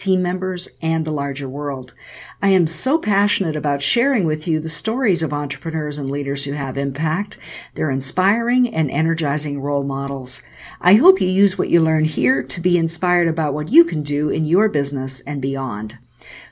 [0.00, 1.94] team members, and the larger world.
[2.42, 6.52] I am so passionate about sharing with you the stories of entrepreneurs and leaders who
[6.52, 7.38] have impact.
[7.74, 10.42] They're inspiring and energizing role models.
[10.80, 14.02] I hope you use what you learn here to be inspired about what you can
[14.02, 15.98] do in your business and beyond.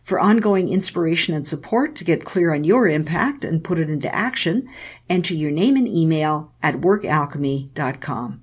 [0.04, 4.14] For ongoing inspiration and support to get clear on your impact and put it into
[4.14, 4.68] action,
[5.08, 8.42] enter your name and email at workalchemy.com.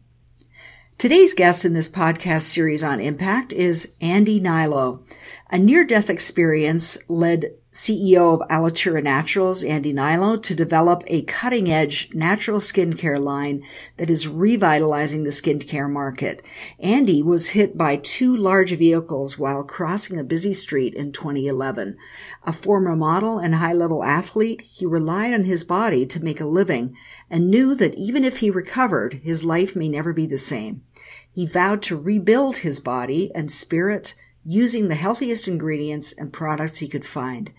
[0.97, 5.03] Today's guest in this podcast series on impact is Andy Hnilo.
[5.51, 12.59] A near-death experience led CEO of Alitura Naturals, Andy Hnilo, to develop a cutting-edge natural
[12.59, 13.65] skincare line
[13.97, 16.41] that is revitalizing the skincare market.
[16.79, 21.97] Andy was hit by two large vehicles while crossing a busy street in 2011.
[22.43, 26.95] A former model and high-level athlete, he relied on his body to make a living
[27.29, 30.81] and knew that even if he recovered, his life may never be the same.
[31.29, 34.13] He vowed to rebuild his body and spirit
[34.45, 37.51] using the healthiest ingredients and products he could find.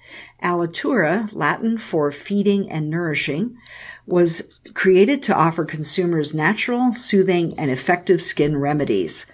[0.42, 3.58] Alitura, Latin for feeding and nourishing,
[4.06, 9.32] was created to offer consumers natural, soothing, and effective skin remedies.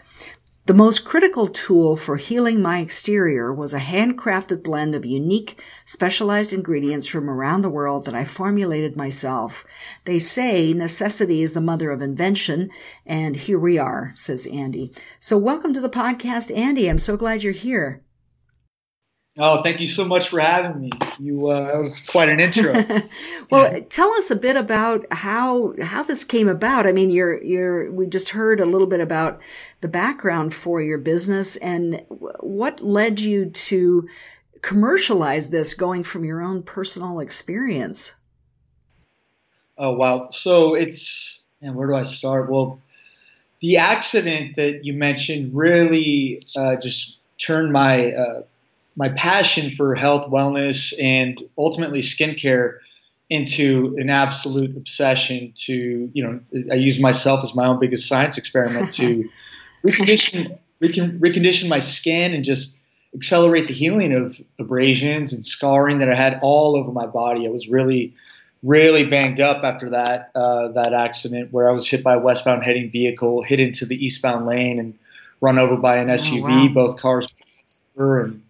[0.64, 6.52] The most critical tool for healing my exterior was a handcrafted blend of unique, specialized
[6.52, 9.64] ingredients from around the world that I formulated myself.
[10.04, 12.70] They say necessity is the mother of invention,
[13.04, 14.92] and here we are, says Andy.
[15.18, 16.88] So welcome to the podcast, Andy.
[16.88, 18.00] I'm so glad you're here.
[19.38, 20.90] Oh, thank you so much for having me.
[21.18, 22.84] You uh, that was quite an intro.
[23.50, 26.86] well, tell us a bit about how how this came about.
[26.86, 29.40] I mean, you're you're we just heard a little bit about
[29.80, 34.06] the background for your business and what led you to
[34.60, 38.14] commercialize this going from your own personal experience.
[39.78, 40.28] Oh, wow.
[40.30, 42.50] So it's and where do I start?
[42.50, 42.80] Well,
[43.60, 48.42] the accident that you mentioned really uh, just turned my uh,
[48.96, 52.78] my passion for health, wellness, and ultimately skincare
[53.30, 56.38] into an absolute obsession to, you know,
[56.70, 59.28] I use myself as my own biggest science experiment to
[59.86, 62.76] recondition, recon, recondition my skin and just
[63.14, 67.46] accelerate the healing of abrasions and scarring that I had all over my body.
[67.46, 68.14] I was really,
[68.62, 72.64] really banged up after that, uh, that accident where I was hit by a westbound
[72.64, 74.98] heading vehicle, hit into the eastbound lane and
[75.40, 76.68] run over by an SUV, oh, wow.
[76.68, 77.26] both cars
[77.96, 78.42] and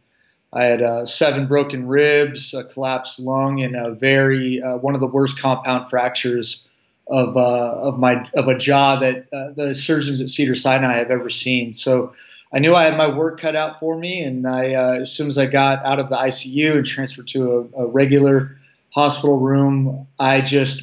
[0.52, 5.00] I had uh, seven broken ribs, a collapsed lung, and a very uh, one of
[5.00, 6.66] the worst compound fractures
[7.08, 11.10] of uh, of my of a jaw that uh, the surgeons at Cedar Sinai have
[11.10, 11.72] ever seen.
[11.72, 12.12] So
[12.52, 15.28] I knew I had my work cut out for me, and I uh, as soon
[15.28, 18.58] as I got out of the ICU and transferred to a, a regular
[18.90, 20.82] hospital room, I just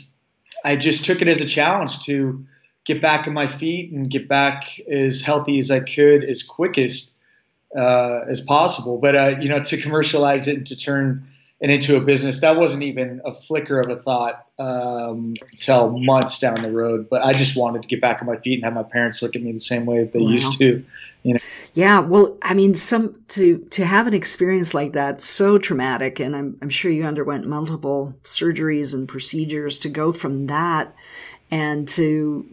[0.65, 2.43] I just took it as a challenge to
[2.85, 7.11] get back on my feet and get back as healthy as I could as quickest
[7.75, 8.97] uh, as possible.
[8.97, 11.25] But uh, you know, to commercialize it and to turn
[11.59, 16.39] it into a business, that wasn't even a flicker of a thought um, until months
[16.39, 17.07] down the road.
[17.09, 19.35] But I just wanted to get back on my feet and have my parents look
[19.35, 20.29] at me the same way that they wow.
[20.29, 20.83] used to.
[21.23, 21.39] You know.
[21.73, 26.35] Yeah, well, I mean, some to to have an experience like that so traumatic, and
[26.35, 30.95] I'm I'm sure you underwent multiple surgeries and procedures to go from that
[31.51, 32.45] and to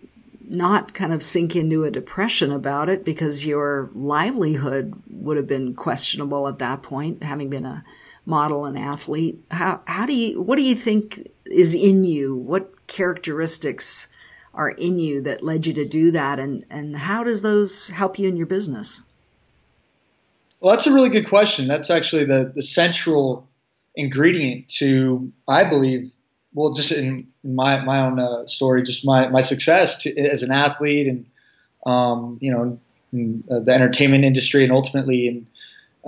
[0.49, 5.75] not kind of sink into a depression about it because your livelihood would have been
[5.75, 7.85] questionable at that point, having been a
[8.25, 9.45] model and athlete.
[9.51, 12.37] How, how do you, what do you think is in you?
[12.37, 14.09] What characteristics
[14.55, 16.39] are in you that led you to do that?
[16.39, 19.03] And, and how does those help you in your business?
[20.61, 21.69] Well, that's a really good question.
[21.69, 23.49] That's actually the, the central
[23.95, 26.11] ingredient to, I believe,
[26.57, 30.51] well, just in my my own uh, story, just my my success to, as an
[30.51, 31.27] athlete, and
[31.85, 32.81] um, you know,
[33.13, 35.47] in, uh, the entertainment industry, and ultimately in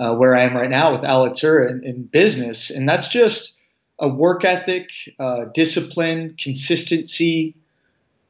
[0.03, 3.53] uh, where I am right now with Alitura in, in business, and that's just
[3.99, 7.53] a work ethic, uh, discipline, consistency,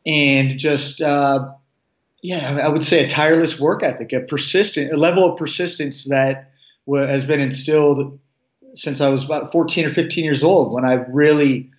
[0.05, 1.49] and just uh,
[2.21, 6.51] yeah, I would say a tireless work ethic, a persistent, a level of persistence that
[6.93, 8.19] has been instilled
[8.73, 11.69] since I was about 14 or 15 years old when I really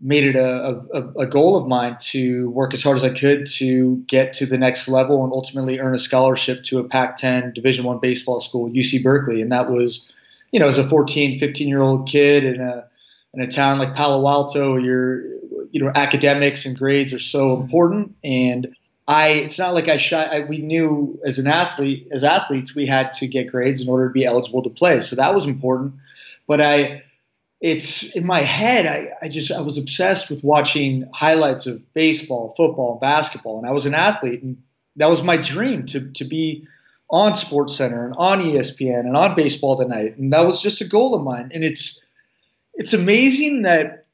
[0.00, 3.46] made it a, a, a, goal of mine to work as hard as I could
[3.54, 7.84] to get to the next level and ultimately earn a scholarship to a Pac-10 Division
[7.84, 10.08] One baseball school, UC Berkeley, and that was,
[10.52, 12.88] you know, as a 14, 15 year old kid in a
[13.34, 15.26] in a town like Palo Alto, you're
[15.70, 18.14] you know academics and grades are so important.
[18.22, 18.74] And
[19.08, 23.10] I it's not like I I, we knew as an athlete as athletes we had
[23.12, 25.00] to get grades in order to be eligible to play.
[25.00, 25.94] So that was important.
[26.46, 27.02] But I
[27.60, 32.54] it's in my head I, I just I was obsessed with watching highlights of baseball
[32.56, 34.62] football and basketball and I was an athlete and
[34.96, 36.66] that was my dream to to be
[37.10, 40.86] on Sports Center and on ESPN and on Baseball Tonight and that was just a
[40.86, 42.00] goal of mine and it's
[42.74, 44.06] it's amazing that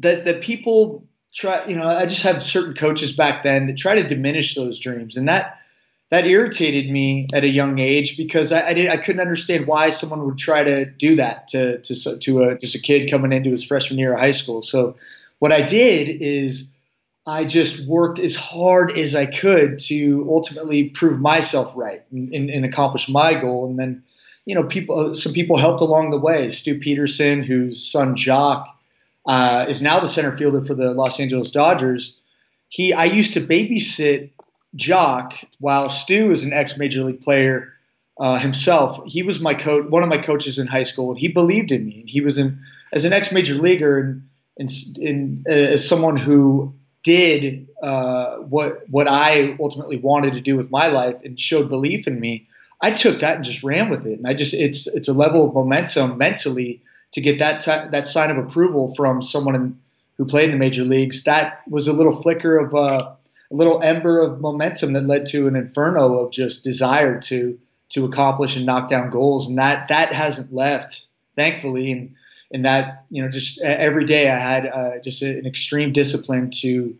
[0.00, 3.94] that that people try you know I just had certain coaches back then that try
[3.94, 5.57] to diminish those dreams and that
[6.10, 9.90] that irritated me at a young age because I, I, did, I couldn't understand why
[9.90, 13.50] someone would try to do that to to to a just a kid coming into
[13.50, 14.62] his freshman year of high school.
[14.62, 14.96] So
[15.38, 16.70] what I did is
[17.26, 22.48] I just worked as hard as I could to ultimately prove myself right and, and,
[22.48, 23.68] and accomplish my goal.
[23.68, 24.02] And then,
[24.46, 26.48] you know, people some people helped along the way.
[26.48, 28.66] Stu Pederson, whose son Joc
[29.26, 32.16] uh, is now the center fielder for the Los Angeles Dodgers.
[32.70, 34.30] He I used to babysit
[34.76, 37.72] Joc, while Stu is an ex major league player
[38.18, 41.28] uh, himself, he was my coach, one of my coaches in high school, and he
[41.28, 42.00] believed in me.
[42.00, 42.58] And he was in
[42.92, 44.22] as an ex major leaguer and,
[44.58, 46.74] and, and uh, as someone who
[47.04, 52.06] did uh, what what I ultimately wanted to do with my life and showed belief
[52.06, 52.46] in me.
[52.80, 54.18] I took that and just ran with it.
[54.18, 56.82] And I just it's it's a level of momentum mentally
[57.12, 59.78] to get that t- that sign of approval from someone in,
[60.16, 61.24] who played in the major leagues.
[61.24, 63.12] That was a little flicker of uh,
[63.50, 67.58] little ember of momentum that led to an inferno of just desire to
[67.90, 71.90] to accomplish and knock down goals, and that that hasn't left, thankfully.
[71.92, 72.14] And
[72.50, 76.96] and that you know, just every day I had uh, just an extreme discipline to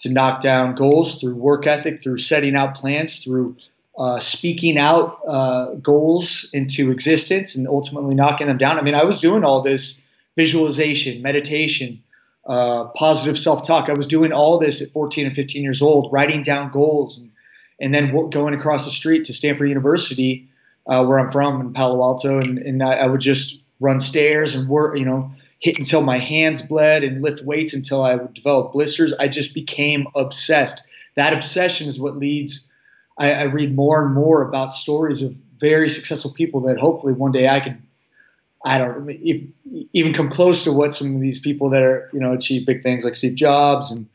[0.00, 3.56] to knock down goals through work ethic, through setting out plans, through
[3.98, 8.78] uh, speaking out uh, goals into existence, and ultimately knocking them down.
[8.78, 10.00] I mean, I was doing all this
[10.36, 12.02] visualization, meditation,
[12.48, 13.90] uh, positive self-talk.
[13.90, 17.30] I was doing all this at 14 and 15 years old, writing down goals, and,
[17.78, 20.48] and then going across the street to Stanford University,
[20.86, 24.54] uh, where I'm from in Palo Alto, and, and I, I, would just run stairs
[24.54, 28.32] and work, you know, hit until my hands bled and lift weights until I would
[28.32, 29.12] develop blisters.
[29.12, 30.82] I just became obsessed.
[31.16, 32.66] That obsession is what leads.
[33.18, 37.32] I, I read more and more about stories of very successful people that hopefully one
[37.32, 37.76] day I could
[38.64, 39.42] I don't if,
[39.92, 42.82] even come close to what some of these people that are you know achieve big
[42.82, 44.08] things like Steve Jobs and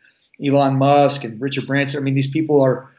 [0.44, 2.00] Elon Musk and Richard Branson.
[2.00, 2.90] I mean, these people are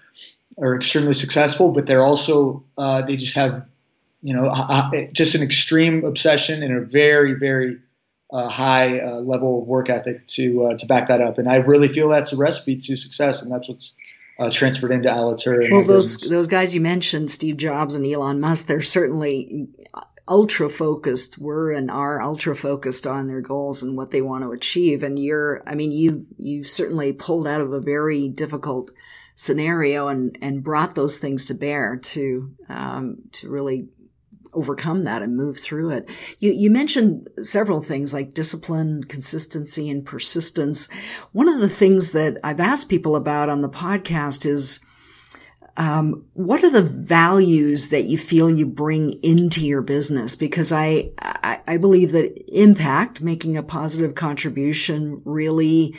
[0.59, 3.67] are extremely successful, but they're also uh, they just have
[4.23, 4.51] you know
[5.13, 7.79] just an extreme obsession and a very very
[8.33, 11.39] uh, high uh, level of work ethic to uh, to back that up.
[11.39, 13.95] And I really feel that's a recipe to success, and that's what's
[14.39, 15.71] uh, transferred into Alitura.
[15.71, 16.31] Well, those business.
[16.31, 19.69] those guys you mentioned, Steve Jobs and Elon Musk, they're certainly
[20.27, 24.53] ultra focused were and are ultra focused on their goals and what they want to
[24.53, 25.03] achieve.
[25.03, 28.91] And you're, I mean, you, you certainly pulled out of a very difficult
[29.35, 33.89] scenario and, and brought those things to bear to, um, to really
[34.55, 36.09] overcome that and move through it.
[36.39, 40.89] You, you mentioned several things like discipline, consistency, and persistence.
[41.33, 44.81] One of the things that I've asked people about on the podcast is,
[45.77, 50.37] um, what are the values that you feel you bring into your business?
[50.37, 55.97] Because I, I, I believe that impact, making a positive contribution really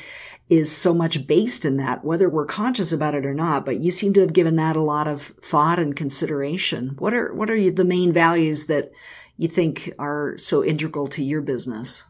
[0.47, 3.91] is so much based in that, whether we're conscious about it or not, but you
[3.91, 6.95] seem to have given that a lot of thought and consideration.
[6.99, 8.91] What are, what are the main values that
[9.37, 12.03] you think are so integral to your business?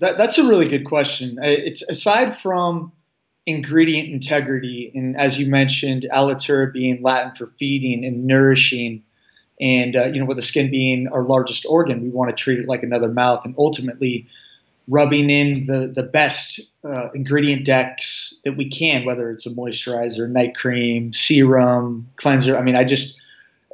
[0.00, 1.38] That, that's a really good question.
[1.40, 2.92] It's aside from
[3.48, 9.02] ingredient integrity, and as you mentioned, alitura being Latin for feeding and nourishing,
[9.58, 12.58] and uh, you know, with the skin being our largest organ, we want to treat
[12.58, 14.26] it like another mouth, and ultimately
[14.86, 20.28] rubbing in the the best uh, ingredient decks that we can, whether it's a moisturizer,
[20.28, 22.54] night cream, serum, cleanser.
[22.54, 23.18] I mean, I just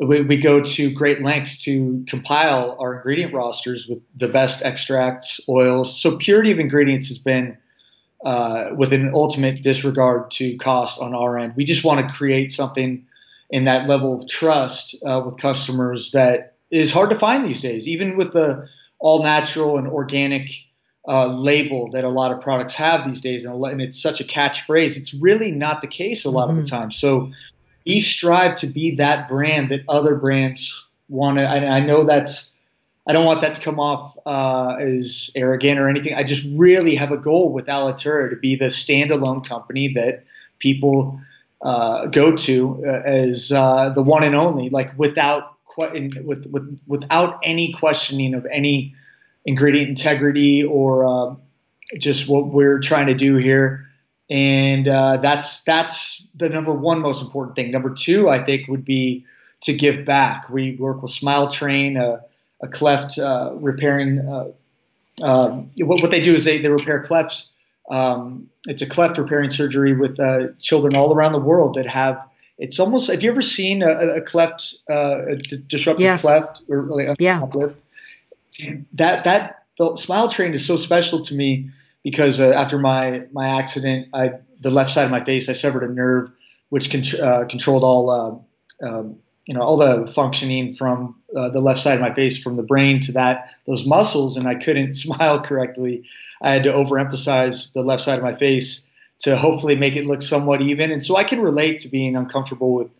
[0.00, 5.40] we, we go to great lengths to compile our ingredient rosters with the best extracts,
[5.48, 6.00] oils.
[6.00, 7.58] So purity of ingredients has been
[8.24, 11.52] uh, with an ultimate disregard to cost on our end.
[11.56, 13.06] We just want to create something
[13.50, 17.86] in that level of trust uh, with customers that is hard to find these days,
[17.86, 18.66] even with the
[18.98, 20.50] all natural and organic
[21.06, 23.44] uh, label that a lot of products have these days.
[23.44, 24.96] And, and, it's such a catchphrase.
[24.96, 26.58] It's really not the case a lot mm-hmm.
[26.58, 26.80] of the mm-hmm.
[26.80, 26.90] time.
[26.90, 27.30] So
[27.84, 31.46] we strive to be that brand that other brands want to.
[31.46, 32.53] I know that's
[33.06, 36.14] I don't want that to come off uh, as arrogant or anything.
[36.14, 40.24] I just really have a goal with Alitura to be the standalone company that
[40.58, 41.20] people
[41.60, 47.40] uh, go to uh, as uh, the one and only, like without with, with without
[47.42, 48.94] any questioning of any
[49.44, 51.34] ingredient integrity or uh,
[51.98, 53.86] just what we're trying to do here.
[54.30, 57.70] And uh, that's that's the number one most important thing.
[57.70, 59.26] Number two, I think, would be
[59.62, 60.48] to give back.
[60.48, 61.98] We work with Smile Train,
[62.64, 64.18] a, cleft uh, repairing.
[64.20, 64.48] Uh,
[65.22, 67.48] um, what, what, they do is they, they repair clefts.
[67.90, 72.26] Um, it's a cleft repairing surgery with uh, children all around the world that have.
[72.58, 73.10] It's almost.
[73.10, 76.22] Have you ever seen a, a cleft, uh, a disrupted yes.
[76.22, 77.44] cleft, or like a yeah.
[78.92, 81.70] That that the Smile Train is so special to me
[82.04, 85.82] because uh, after my my accident, I the left side of my face, I severed
[85.82, 86.30] a nerve
[86.68, 91.60] which con- uh, controlled all uh, um, you know all the functioning from uh, the
[91.60, 94.94] left side of my face, from the brain to that those muscles, and I couldn't
[95.06, 96.04] smile correctly.
[96.42, 98.82] I had to overemphasize the left side of my face
[99.20, 102.74] to hopefully make it look somewhat even, and so I can relate to being uncomfortable
[102.74, 102.90] with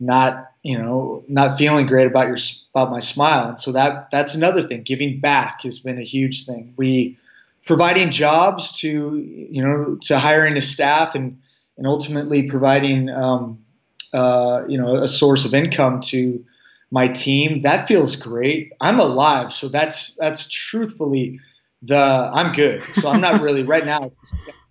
[0.00, 2.38] not you know not feeling great about your
[2.74, 3.48] about my smile.
[3.50, 4.82] And so that that's another thing.
[4.82, 6.74] Giving back has been a huge thing.
[6.76, 7.18] We
[7.66, 11.40] providing jobs to you know to hiring a staff and
[11.76, 13.64] and ultimately providing um,
[14.12, 16.44] uh, you know a source of income to
[16.94, 18.72] my team that feels great.
[18.80, 21.40] I'm alive so that's that's truthfully
[21.82, 22.82] the i'm good.
[22.94, 24.12] So i'm not really right now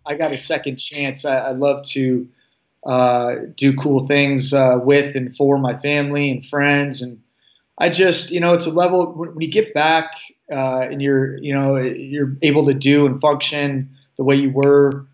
[0.06, 1.26] i got a second chance.
[1.26, 2.28] I, I love to
[2.86, 7.02] uh, do cool things uh, with and for my family and friends.
[7.02, 7.22] And
[7.78, 10.12] I just, you know, it's a level when, you get back
[10.52, 15.08] uh, and you're, you know, you're able to do and function the way you were.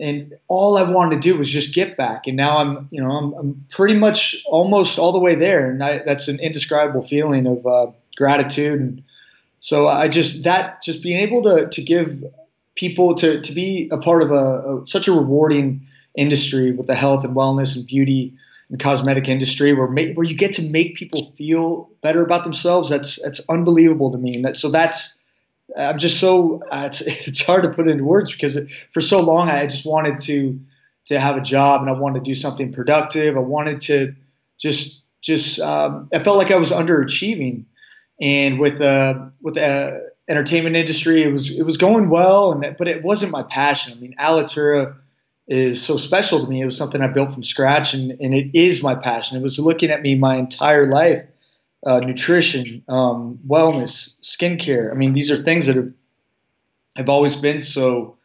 [0.00, 2.26] And all I wanted to do was just get back.
[2.26, 5.70] And now I'm, you know, I'm, I'm pretty much almost all the way there.
[5.70, 8.80] And I, that's an indescribable feeling of uh, gratitude.
[8.80, 9.02] And
[9.58, 12.24] so I just, that, just being able to, to give
[12.76, 16.94] people to, to be a part of a, a such a rewarding industry with the
[16.94, 18.34] health and wellness and beauty
[18.70, 22.88] and cosmetic industry where where you get to make people feel better about themselves.
[22.88, 24.36] That's that's unbelievable to me.
[24.36, 25.18] And that, so that's
[25.76, 28.58] I'm just so uh, it's it's hard to put into words because
[28.92, 30.60] for so long I just wanted to
[31.06, 33.36] to have a job and I wanted to do something productive.
[33.36, 34.14] I wanted to
[34.58, 37.64] just just um, I felt like I was underachieving,
[38.20, 42.88] and with the with the entertainment industry, it was it was going well, and but
[42.88, 43.92] it wasn't my passion.
[43.96, 44.96] I mean, Alitura
[45.48, 46.60] is so special to me.
[46.62, 49.36] It was something I built from scratch, and, and it is my passion.
[49.36, 51.22] It was looking at me my entire life
[51.84, 54.94] uh, nutrition, um, wellness, skincare.
[54.94, 55.92] I mean, these are things that have,
[56.96, 58.16] have always been so,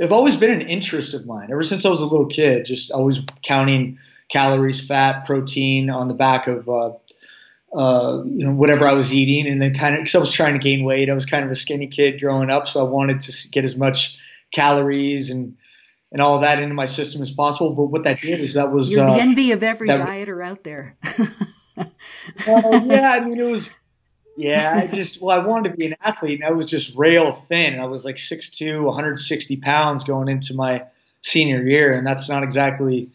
[0.00, 2.90] have always been an interest of mine ever since I was a little kid, just
[2.90, 6.92] always counting calories, fat, protein on the back of, uh,
[7.74, 9.50] uh, you know, whatever I was eating.
[9.50, 11.50] And then kind of, because I was trying to gain weight, I was kind of
[11.50, 12.66] a skinny kid growing up.
[12.66, 14.16] So I wanted to get as much
[14.52, 15.56] calories and,
[16.10, 17.74] and all that into my system as possible.
[17.74, 20.44] But what that did is that was You're the uh, envy of every that, dieter
[20.44, 20.96] out there.
[22.46, 23.70] well, yeah, I mean it was.
[24.36, 27.32] Yeah, I just well, I wanted to be an athlete, and I was just rail
[27.32, 27.78] thin.
[27.78, 30.84] I was like 6'2", 160 pounds going into my
[31.22, 33.10] senior year, and that's not exactly.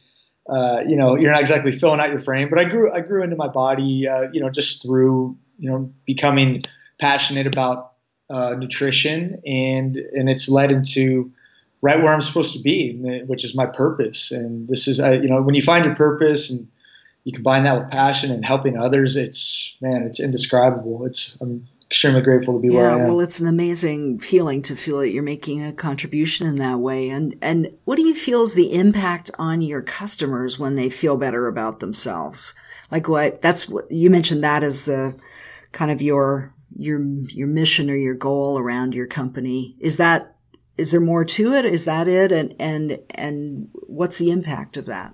[0.50, 3.22] Uh, you know, you're not exactly filling out your frame, but I grew, I grew
[3.22, 6.64] into my body, uh, you know, just through, you know, becoming
[7.00, 7.92] passionate about
[8.30, 11.34] uh, nutrition, and and it's led into
[11.82, 14.32] right where I'm supposed to be, which is my purpose.
[14.32, 16.68] And this is, I, you know, when you find your purpose and
[17.28, 21.06] you combine that with passion and helping others, it's man, it's indescribable.
[21.06, 23.08] It's I'm extremely grateful to be yeah, where I am.
[23.10, 27.10] Well, it's an amazing feeling to feel that you're making a contribution in that way.
[27.10, 31.18] And and what do you feel is the impact on your customers when they feel
[31.18, 32.54] better about themselves?
[32.92, 35.14] Like what that's what you mentioned that as the
[35.74, 39.76] kind of your your your mission or your goal around your company.
[39.82, 40.38] Is that
[40.78, 41.66] is there more to it?
[41.66, 42.32] Is that it?
[42.32, 45.14] And and and what's the impact of that?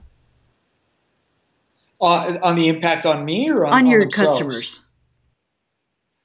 [2.01, 4.83] Uh, on the impact on me or on, on your on customers?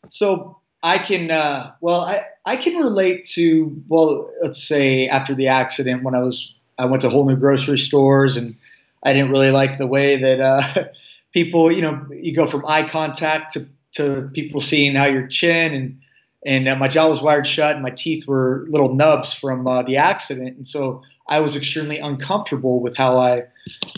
[0.08, 5.48] So I can uh, well I I can relate to well let's say after the
[5.48, 8.56] accident when I was I went to whole new grocery stores and
[9.04, 10.84] I didn't really like the way that uh,
[11.32, 15.74] people you know you go from eye contact to to people seeing how your chin
[15.74, 16.00] and
[16.46, 19.82] and uh, my jaw was wired shut and my teeth were little nubs from uh,
[19.82, 23.44] the accident and so i was extremely uncomfortable with how i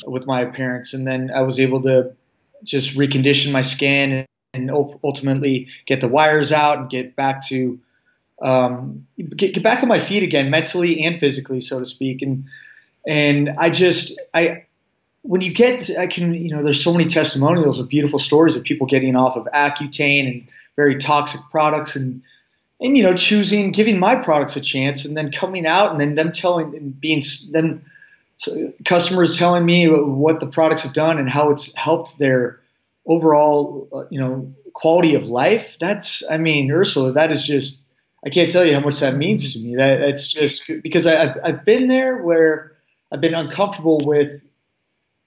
[0.06, 0.94] with my appearance.
[0.94, 2.12] And then i was able to
[2.64, 4.70] just recondition my skin and,
[5.04, 7.78] ultimately get the wires out and get back to
[8.42, 12.22] um, get, get back on my feet again mentally and physically so to speak.
[12.22, 12.44] And
[13.06, 14.64] and i just i
[15.22, 18.62] when you get i can you know there's so many testimonials of beautiful stories of
[18.62, 22.22] people getting off of accutane and very toxic products and
[22.80, 26.14] and you know choosing giving my products a chance and then coming out and then
[26.14, 27.22] them telling and being
[27.52, 27.84] then
[28.84, 32.60] customers telling me what the products have done and how it's helped their
[33.06, 37.80] overall uh, you know quality of life that's i mean ursula that is just
[38.24, 39.76] I can't tell you how much that means to me.
[39.76, 42.72] That it's just because I, have I've been there where
[43.10, 44.42] I've been uncomfortable with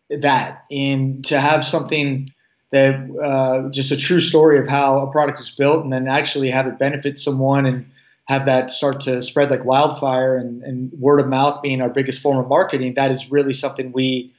[0.09, 2.27] that, and to have something
[2.73, 6.49] that uh, just a true story of how a product was built, and then actually
[6.49, 7.85] have it benefit someone and
[8.25, 12.19] have that start to spread like wildfire, and, and word of mouth being our biggest
[12.19, 12.95] form of marketing.
[12.95, 14.33] That is really something we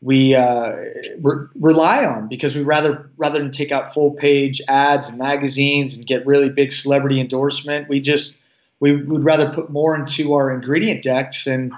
[0.00, 0.76] we uh,
[1.20, 5.96] re- rely on because we rather rather than take out full page ads and magazines
[5.96, 8.36] and get really big celebrity endorsement, we just
[8.78, 11.72] we would rather put more into our ingredient decks and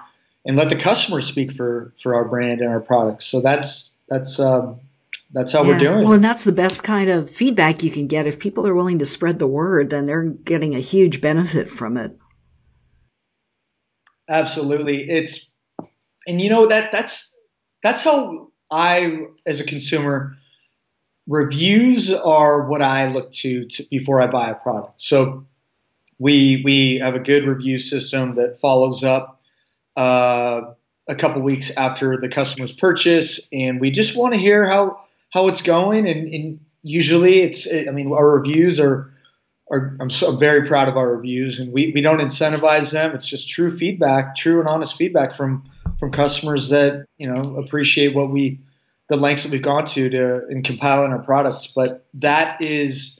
[0.44, 3.24] and let the customer speak for for our brand and our products.
[3.24, 4.80] So that's that's um,
[5.30, 5.68] that's how yeah.
[5.68, 6.04] we're doing.
[6.04, 8.26] Well, and that's the best kind of feedback you can get.
[8.26, 11.96] If people are willing to spread the word, then they're getting a huge benefit from
[11.96, 12.16] it.
[14.28, 15.50] Absolutely, it's
[16.26, 17.34] and you know that that's
[17.82, 20.36] that's how I, as a consumer,
[21.28, 25.00] reviews are what I look to, to, before I buy a product.
[25.00, 25.46] So
[26.18, 29.40] we we have a good review system that follows up
[29.96, 30.62] uh,
[31.08, 35.00] a couple weeks after the customer's purchase, and we just want to hear how
[35.36, 36.08] how it's going.
[36.08, 39.12] And, and usually, it's I mean our reviews are.
[39.68, 43.16] Are, I'm, so, very proud of our reviews, and we, we don't incentivize them.
[43.16, 45.64] It's just true feedback, true and honest feedback from
[45.98, 48.60] from customers that you know appreciate what we
[49.08, 51.66] the lengths that we've gone to to in compiling our products.
[51.66, 53.18] But that is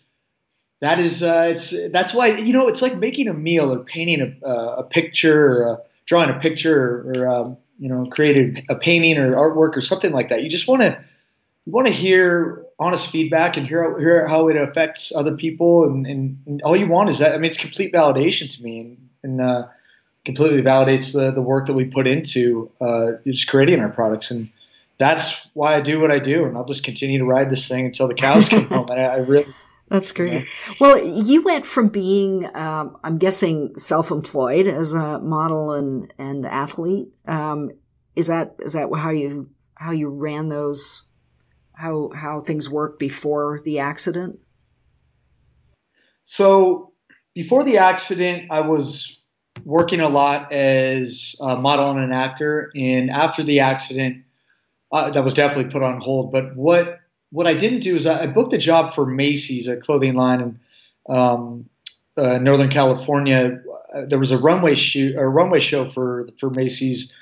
[0.81, 4.21] that is uh, it's that's why you know it's like making a meal or painting
[4.21, 8.77] a, uh, a picture or drawing a picture or, or um, you know creating a
[8.77, 10.45] painting or artwork or something like that.
[10.45, 11.05] You just want to
[11.67, 16.07] you want to hear honest feedback and hear hear how it affects other people and,
[16.07, 19.09] and, and, all you want is that I mean it's complete validation to me and,
[19.23, 19.67] and uh,
[20.27, 24.31] completely validates the, the work that we put into uh, just creating our products.
[24.31, 24.51] And
[24.99, 26.45] that's why I do what I do.
[26.45, 28.89] And I'll just continue to ride this thing until the cows come home.
[28.91, 29.51] And I, I really.
[29.89, 30.33] That's great.
[30.33, 30.45] You know.
[30.81, 37.11] Well, you went from being, um, I'm guessing, self-employed as a model and and athlete.
[37.29, 37.71] Um,
[38.17, 41.06] is that is that how you how you ran those?
[41.77, 44.41] How how things worked before the accident?
[46.23, 46.93] So
[47.35, 49.21] before the accident, I was
[49.65, 52.71] working a lot as a model and an actor.
[52.75, 54.25] And after the accident,
[54.93, 56.33] uh, that was definitely put on hold.
[56.33, 59.77] But what what I didn't do is I, I booked a job for Macy's, a
[59.77, 61.69] clothing line in um,
[62.17, 63.61] uh, Northern California.
[63.93, 67.13] Uh, there was a runway shoot, a runway show for for Macy's.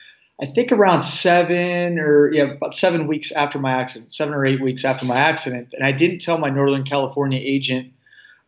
[0.43, 4.61] I think around seven or yeah, about seven weeks after my accident, seven or eight
[4.61, 7.93] weeks after my accident, and I didn't tell my Northern California agent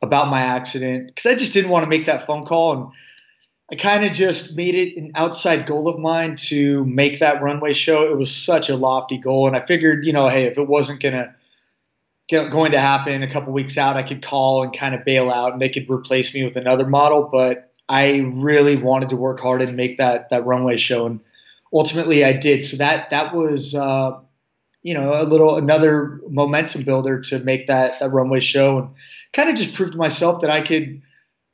[0.03, 2.93] about my accident because I just didn't want to make that phone call and
[3.71, 7.73] I kind of just made it an outside goal of mine to make that runway
[7.73, 8.11] show.
[8.11, 11.03] It was such a lofty goal, and I figured, you know, hey, if it wasn't
[11.03, 11.35] gonna
[12.29, 15.53] going to happen a couple weeks out, I could call and kind of bail out,
[15.53, 17.25] and they could replace me with another model.
[17.25, 21.21] But I really wanted to work hard and make that that runway show, and
[21.77, 22.65] ultimately I did.
[22.65, 24.19] So that that was, uh,
[24.83, 28.89] you know, a little another momentum builder to make that that runway show, and
[29.33, 31.03] kind of just proved to myself that I could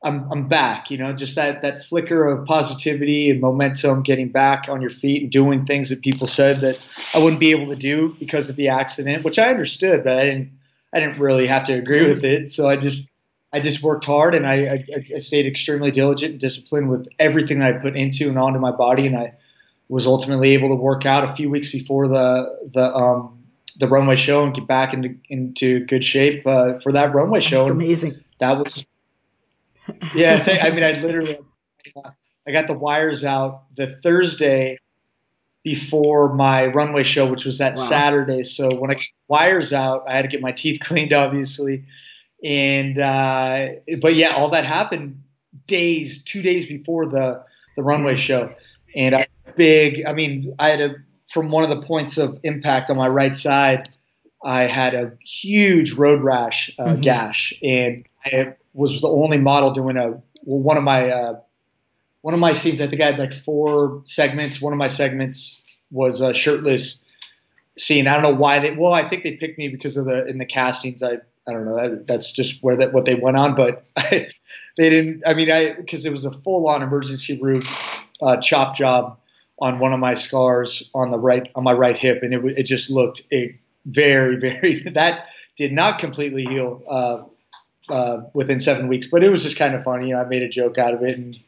[0.02, 0.90] I'm I'm back.
[0.90, 5.22] You know, just that that flicker of positivity and momentum, getting back on your feet
[5.22, 6.78] and doing things that people said that
[7.14, 10.24] I wouldn't be able to do because of the accident, which I understood, but I
[10.24, 10.52] didn't
[10.92, 12.50] I didn't really have to agree with it.
[12.50, 13.08] So I just
[13.52, 17.58] I just worked hard and I, I, I stayed extremely diligent and disciplined with everything
[17.58, 19.34] that I put into and onto my body, and I
[19.92, 23.44] was ultimately able to work out a few weeks before the the um,
[23.76, 27.60] the runway show and get back into into good shape uh, for that runway show.
[27.60, 28.14] Amazing.
[28.38, 28.86] That was
[30.14, 31.38] yeah, I mean, I literally,
[32.46, 34.78] I got the wires out the Thursday
[35.62, 37.84] before my runway show, which was that wow.
[37.84, 38.44] Saturday.
[38.44, 41.84] So when I got wires out, I had to get my teeth cleaned, obviously.
[42.42, 43.68] And uh,
[44.00, 45.22] but yeah, all that happened
[45.66, 47.44] days, two days before the
[47.76, 48.54] the runway show,
[48.96, 50.04] and I big.
[50.06, 50.94] I mean, I had a
[51.32, 53.88] from one of the points of impact on my right side.
[54.44, 57.00] I had a huge road rash uh, mm-hmm.
[57.00, 60.10] gash, and I was the only model doing a
[60.44, 61.40] well, one of my uh,
[62.22, 62.80] one of my scenes.
[62.80, 64.60] I think I had like four segments.
[64.60, 67.00] One of my segments was a shirtless
[67.78, 68.06] scene.
[68.06, 68.72] I don't know why they.
[68.72, 71.02] Well, I think they picked me because of the in the castings.
[71.02, 72.02] I I don't know.
[72.06, 74.28] That's just where that what they went on, but I,
[74.78, 75.22] they didn't.
[75.26, 77.62] I mean, I because it was a full on emergency room
[78.20, 79.18] uh, chop job
[79.62, 82.64] on one of my scars on the right on my right hip, and it it
[82.64, 86.82] just looked a very very that did not completely heal.
[86.88, 87.22] Uh,
[87.88, 89.08] uh, within seven weeks.
[89.10, 90.08] But it was just kind of funny.
[90.08, 91.38] You know, I made a joke out of it, and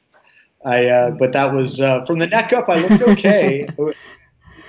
[0.64, 0.86] I.
[0.86, 2.68] Uh, but that was uh, from the neck up.
[2.68, 3.68] I looked okay.
[3.78, 3.94] you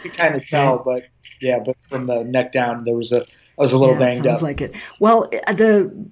[0.03, 1.05] could kind of tell, but
[1.41, 1.59] yeah.
[1.59, 3.21] But from the neck down, there was a.
[3.57, 4.41] I was a little yeah, banged sounds up.
[4.41, 4.75] like it.
[4.99, 6.09] Well, uh, the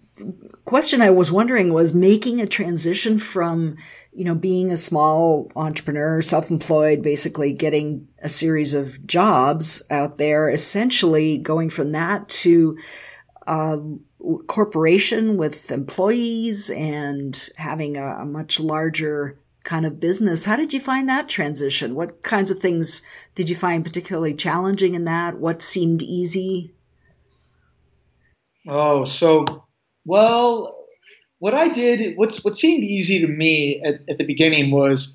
[0.66, 3.78] question I was wondering was making a transition from,
[4.12, 10.50] you know, being a small entrepreneur, self-employed, basically getting a series of jobs out there,
[10.50, 12.78] essentially going from that to
[13.48, 13.80] a
[14.48, 20.46] corporation with employees and having a, a much larger kind of business.
[20.46, 21.96] How did you find that transition?
[21.96, 23.02] What kinds of things
[23.36, 25.40] did you find particularly challenging in that?
[25.40, 26.74] What seemed easy?
[28.68, 29.66] Oh, so
[30.06, 30.86] well,
[31.40, 35.14] what I did, what's what seemed easy to me at, at the beginning was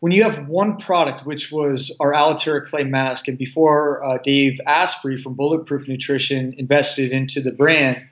[0.00, 4.60] when you have one product, which was our Alitura clay mask, and before uh, Dave
[4.66, 8.02] Asprey from Bulletproof Nutrition invested into the brand,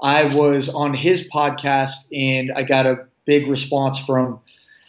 [0.00, 4.40] I was on his podcast and I got a big response from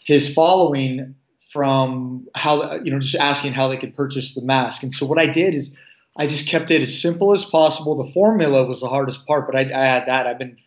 [0.06, 1.16] his following
[1.52, 4.84] from how you know just asking how they could purchase the mask.
[4.84, 5.76] And so what I did is
[6.18, 7.96] I just kept it as simple as possible.
[7.96, 10.28] The formula was the hardest part, but I, I had that.
[10.28, 10.58] I've been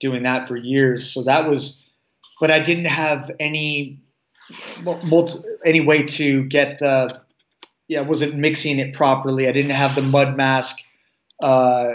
[0.00, 1.80] doing that for years, so that was.
[2.40, 4.00] But I didn't have any
[5.04, 7.22] multi, any way to get the.
[7.88, 9.48] Yeah, I wasn't mixing it properly.
[9.48, 10.76] I didn't have the mud mask
[11.40, 11.94] uh,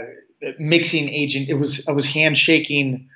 [0.58, 1.50] mixing agent.
[1.50, 3.10] It was I was handshaking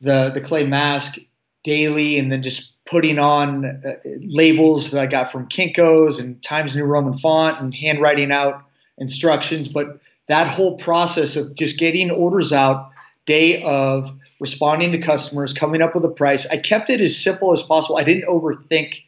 [0.00, 1.18] the the clay mask
[1.62, 6.76] daily, and then just putting on uh, labels that I got from Kinko's and Times
[6.76, 8.62] New Roman font and handwriting out
[8.98, 9.68] instructions.
[9.68, 12.90] But that whole process of just getting orders out
[13.26, 17.52] day of responding to customers, coming up with a price, I kept it as simple
[17.52, 17.96] as possible.
[17.96, 19.02] I didn't overthink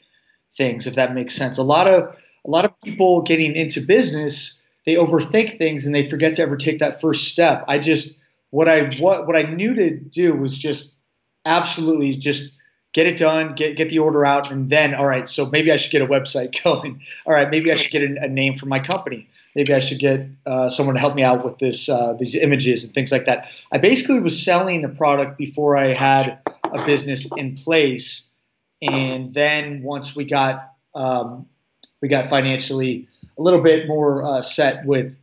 [0.50, 1.58] things, if that makes sense.
[1.58, 6.08] A lot of a lot of people getting into business, they overthink things and they
[6.08, 7.64] forget to ever take that first step.
[7.68, 8.16] I just
[8.50, 10.94] what I what what I knew to do was just
[11.44, 12.52] absolutely just
[12.92, 15.28] get it done, get get the order out, and then all right.
[15.28, 17.02] So maybe I should get a website going.
[17.26, 19.28] All right, maybe I should get a, a name for my company.
[19.54, 22.84] Maybe I should get uh, someone to help me out with this uh, these images
[22.84, 23.50] and things like that.
[23.72, 28.28] I basically was selling the product before I had a business in place,
[28.82, 31.46] and then once we got um,
[32.00, 33.08] we got financially
[33.38, 35.16] a little bit more uh, set with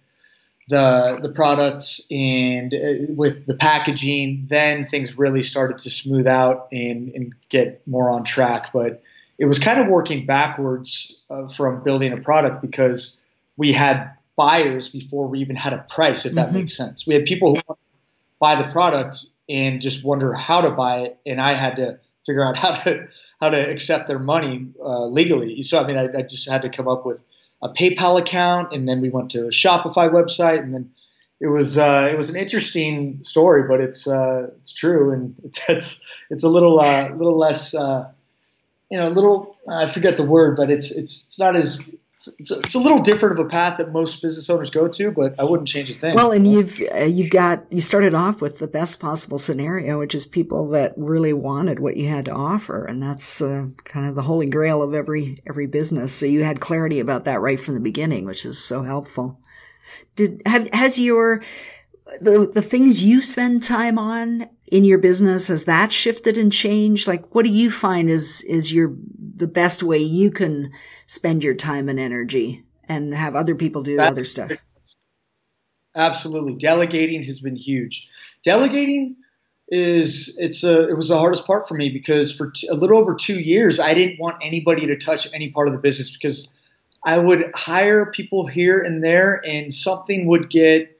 [0.67, 6.67] the the products and uh, with the packaging, then things really started to smooth out
[6.71, 8.71] and, and get more on track.
[8.73, 9.01] But
[9.37, 13.17] it was kind of working backwards uh, from building a product because
[13.57, 16.57] we had buyers before we even had a price, if that mm-hmm.
[16.57, 17.07] makes sense.
[17.07, 17.77] We had people who
[18.39, 22.43] buy the product and just wonder how to buy it, and I had to figure
[22.43, 23.07] out how to
[23.39, 25.61] how to accept their money uh, legally.
[25.61, 27.21] So I mean, I, I just had to come up with
[27.61, 30.91] a PayPal account, and then we went to a Shopify website, and then
[31.39, 35.35] it was uh, it was an interesting story, but it's uh, it's true, and
[35.69, 38.09] it's it's a little uh, little less uh,
[38.89, 41.79] you know a little I forget the word, but it's it's it's not as
[42.39, 45.11] it's a, it's a, little different of a path that most business owners go to,
[45.11, 46.15] but I wouldn't change a thing.
[46.15, 50.15] Well, and you've uh, you got you started off with the best possible scenario, which
[50.15, 54.15] is people that really wanted what you had to offer, and that's uh, kind of
[54.15, 56.13] the holy grail of every every business.
[56.13, 59.39] So you had clarity about that right from the beginning, which is so helpful.
[60.15, 61.41] Did have has your
[62.21, 65.47] the the things you spend time on in your business?
[65.47, 67.07] Has that shifted and changed?
[67.07, 68.95] Like what do you find is is your
[69.35, 70.71] the best way you can
[71.05, 74.51] spend your time and energy and have other people do that, other stuff?
[75.95, 76.55] Absolutely.
[76.55, 78.07] Delegating has been huge.
[78.43, 79.15] Delegating
[79.69, 82.99] is it's a it was the hardest part for me because for t- a little
[82.99, 86.47] over 2 years I didn't want anybody to touch any part of the business because
[87.03, 90.94] I would hire people here and there and something would get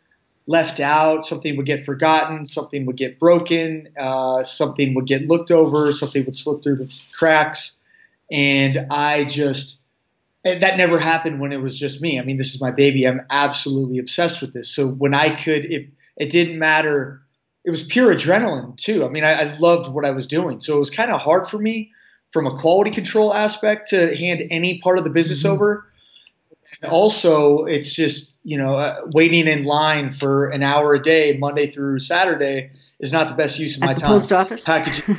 [0.48, 5.52] left out, something would get forgotten, something would get broken, uh, something would get looked
[5.52, 7.78] over, something would slip through the cracks.
[8.32, 9.78] And I just,
[10.44, 12.20] and that never happened when it was just me.
[12.20, 13.08] I mean, this is my baby.
[13.08, 14.70] I'm absolutely obsessed with this.
[14.70, 17.22] So when I could, it, it didn't matter.
[17.64, 19.04] It was pure adrenaline too.
[19.04, 20.60] I mean, I, I loved what I was doing.
[20.60, 21.92] So it was kind of hard for me
[22.32, 25.54] from a quality control aspect to hand any part of the business mm-hmm.
[25.54, 25.86] over.
[26.82, 31.36] And also, it's just you know, uh, waiting in line for an hour a day,
[31.36, 34.08] Monday through Saturday, is not the best use of at my time.
[34.08, 34.64] Post office.
[34.64, 35.18] Packaging.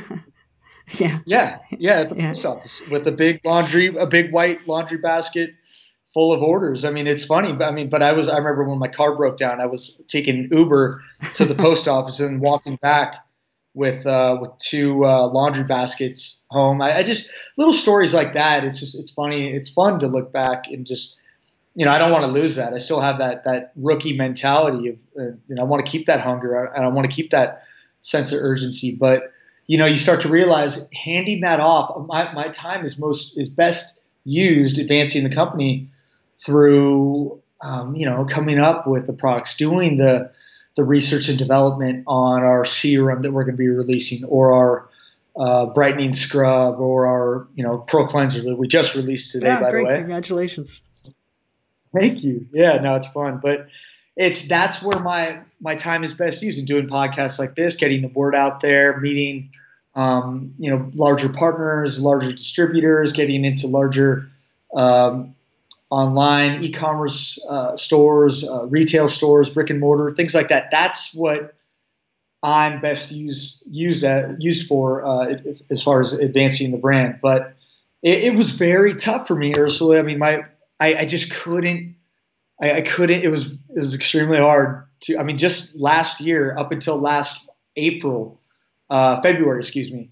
[0.97, 1.19] yeah.
[1.25, 1.59] Yeah.
[1.77, 1.99] Yeah.
[1.99, 2.27] At the yeah.
[2.29, 5.51] post office with a big laundry, a big white laundry basket
[6.13, 6.85] full of orders.
[6.85, 7.51] I mean, it's funny.
[7.61, 10.47] I mean, but I was, I remember when my car broke down, I was taking
[10.49, 11.01] Uber
[11.35, 13.15] to the post office and walking back
[13.73, 16.81] with, uh, with two, uh, laundry baskets home.
[16.81, 18.63] I, I just, little stories like that.
[18.63, 19.51] It's just, it's funny.
[19.51, 21.17] It's fun to look back and just,
[21.77, 22.73] you know, I don't want to lose that.
[22.73, 26.07] I still have that that rookie mentality of, uh, you know, I want to keep
[26.07, 27.61] that hunger and I want to keep that
[28.01, 28.95] sense of urgency.
[28.95, 29.31] But
[29.67, 32.07] you know, you start to realize handing that off.
[32.07, 35.91] My my time is most is best used advancing the company
[36.43, 40.31] through, um, you know, coming up with the products, doing the
[40.77, 44.89] the research and development on our serum that we're going to be releasing, or our
[45.39, 49.45] uh, brightening scrub, or our you know pro cleanser that we just released today.
[49.45, 49.81] Yeah, by great.
[49.81, 50.81] the way, congratulations.
[51.93, 52.47] Thank you.
[52.51, 53.67] Yeah, no, it's fun, but
[54.15, 58.01] it's that's where my my time is best used in doing podcasts like this, getting
[58.01, 59.51] the word out there, meeting
[59.95, 64.29] um, you know larger partners, larger distributors, getting into larger
[64.75, 65.35] um,
[65.89, 70.69] online e-commerce uh, stores, uh, retail stores, brick and mortar, things like that.
[70.71, 71.55] That's what
[72.43, 75.35] I'm best used used at, used for uh,
[75.71, 77.19] as far as advancing the brand.
[77.21, 77.55] But
[78.03, 79.99] it, it, was very tough for me, Ursula.
[79.99, 80.45] I mean, my
[80.79, 81.95] I, I just couldn't.
[82.61, 83.23] I, I, couldn't.
[83.23, 85.17] It was it was extremely hard to.
[85.17, 88.41] I mean, just last year, up until last April,
[88.89, 90.11] uh, February, excuse me,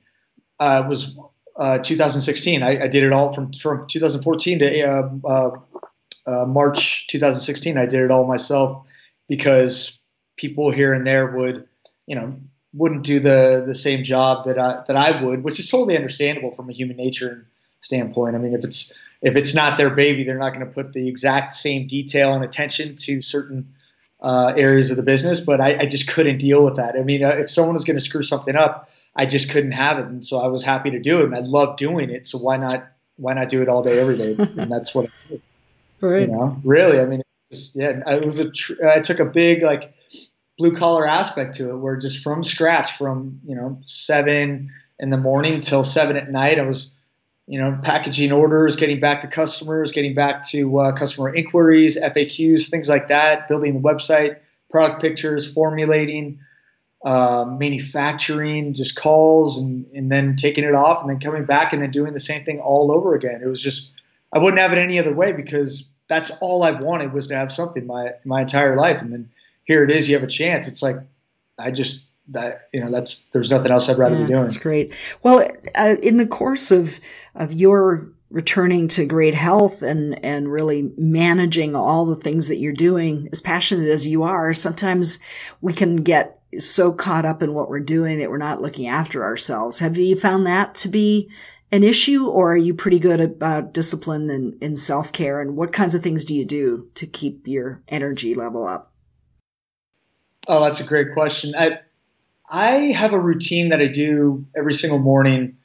[0.59, 1.17] uh, was
[1.57, 2.63] uh, 2016.
[2.63, 5.49] I, I, did it all from from 2014 to uh, uh,
[6.27, 7.77] uh, March 2016.
[7.77, 8.87] I did it all myself
[9.27, 9.99] because
[10.37, 11.67] people here and there would,
[12.05, 12.35] you know,
[12.73, 16.51] wouldn't do the the same job that I that I would, which is totally understandable
[16.51, 17.47] from a human nature
[17.79, 18.35] standpoint.
[18.35, 21.07] I mean, if it's if it's not their baby, they're not going to put the
[21.07, 23.67] exact same detail and attention to certain
[24.21, 25.39] uh, areas of the business.
[25.39, 26.95] But I, I, just couldn't deal with that.
[26.95, 29.97] I mean, uh, if someone was going to screw something up, I just couldn't have
[29.99, 32.25] it, and so I was happy to do it, and I love doing it.
[32.25, 34.35] So why not why not do it all day, every day?
[34.61, 35.05] and that's what.
[35.05, 35.41] I did.
[36.01, 36.21] Right.
[36.21, 36.99] You know, really.
[36.99, 38.51] I mean, it was, yeah, it was a.
[38.51, 39.93] Tr- I took a big like
[40.57, 45.17] blue collar aspect to it, where just from scratch, from you know seven in the
[45.17, 46.91] morning till seven at night, I was
[47.47, 52.69] you know, packaging orders, getting back to customers, getting back to uh, customer inquiries, FAQs,
[52.69, 54.37] things like that, building the website,
[54.71, 56.39] product pictures, formulating,
[57.03, 61.81] uh, manufacturing, just calls, and, and then taking it off, and then coming back and
[61.83, 63.41] then doing the same thing all over again.
[63.43, 63.91] It was just,
[64.33, 67.51] I wouldn't have it any other way because that's all I've wanted was to have
[67.51, 69.29] something my my entire life, and then
[69.63, 70.07] here it is.
[70.07, 70.67] You have a chance.
[70.67, 70.97] It's like
[71.59, 74.43] I just that you know that's there's nothing else I'd rather yeah, be doing.
[74.43, 74.93] That's great.
[75.23, 76.99] Well, uh, in the course of
[77.35, 82.73] of your returning to great health and and really managing all the things that you're
[82.73, 85.19] doing, as passionate as you are, sometimes
[85.61, 89.23] we can get so caught up in what we're doing that we're not looking after
[89.23, 89.79] ourselves.
[89.79, 91.29] Have you found that to be
[91.71, 95.41] an issue, or are you pretty good about discipline and, and self care?
[95.41, 98.93] And what kinds of things do you do to keep your energy level up?
[100.47, 101.55] Oh, that's a great question.
[101.57, 101.79] I,
[102.49, 105.57] I have a routine that I do every single morning,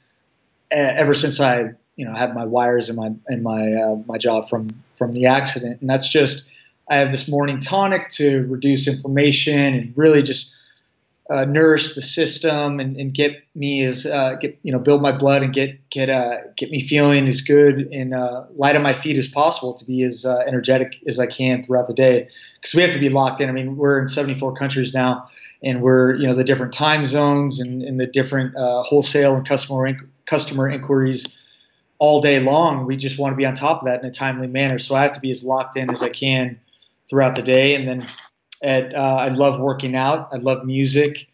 [0.71, 4.43] ever since I, you know, have my wires in my in my uh, my jaw
[4.43, 6.43] from from the accident, and that's just
[6.89, 10.51] I have this morning tonic to reduce inflammation and really just
[11.31, 15.13] uh, nourish the system and, and get me as uh, get you know build my
[15.13, 18.91] blood and get get uh, get me feeling as good and uh, light on my
[18.91, 22.75] feet as possible to be as uh, energetic as I can throughout the day because
[22.75, 23.47] we have to be locked in.
[23.47, 25.25] I mean, we're in 74 countries now,
[25.63, 29.47] and we're you know the different time zones and, and the different uh, wholesale and
[29.47, 29.87] customer
[30.25, 31.25] customer inquiries
[31.99, 32.85] all day long.
[32.85, 34.79] We just want to be on top of that in a timely manner.
[34.79, 36.59] So I have to be as locked in as I can
[37.09, 38.05] throughout the day, and then
[38.61, 40.29] at, uh, I love working out.
[40.31, 41.27] I love music.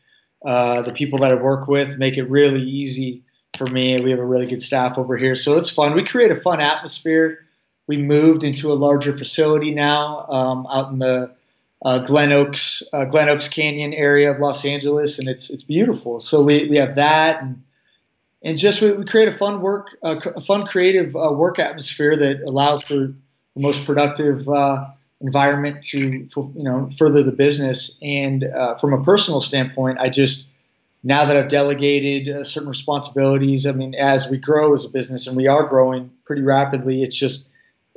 [0.45, 3.23] Uh, the people that I work with make it really easy
[3.57, 3.99] for me.
[3.99, 5.95] We have a really good staff over here, so it's fun.
[5.95, 7.45] We create a fun atmosphere.
[7.87, 11.31] We moved into a larger facility now um, out in the
[11.83, 16.19] uh, Glen Oaks, uh, Glen Oaks Canyon area of Los Angeles, and it's it's beautiful.
[16.19, 17.63] So we, we have that, and
[18.43, 22.15] and just we, we create a fun work, uh, a fun creative uh, work atmosphere
[22.15, 23.15] that allows for the
[23.55, 24.85] most productive uh,
[25.21, 27.97] environment to you know further the business.
[28.01, 30.45] And uh, from a personal standpoint, I just
[31.03, 35.27] now that I've delegated uh, certain responsibilities, I mean, as we grow as a business
[35.27, 37.47] and we are growing pretty rapidly, it's just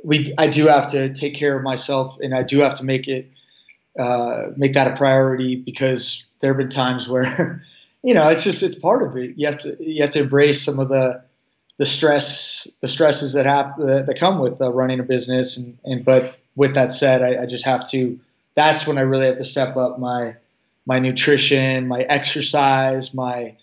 [0.03, 3.07] we I do have to take care of myself and I do have to make
[3.07, 3.29] it
[3.99, 7.63] uh, make that a priority because there have been times where
[8.03, 9.37] you know it's just it's part of it.
[9.37, 11.23] You have to you have to embrace some of the
[11.77, 15.77] the stress the stresses that happen that, that come with uh, running a business and,
[15.83, 18.19] and but with that said, I, I, just have to.
[18.53, 20.35] That's when I really have to step up my
[20.85, 23.55] my nutrition, my exercise, my